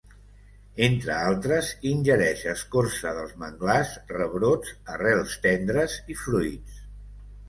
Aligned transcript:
Entre 0.85 1.15
altres, 1.25 1.67
ingereix 1.89 2.39
escorça 2.53 3.11
dels 3.17 3.35
manglars, 3.43 3.91
rebrots, 4.13 4.71
arrels 4.95 5.37
tendres 5.45 5.99
i 6.15 6.19
fruits. 6.23 6.81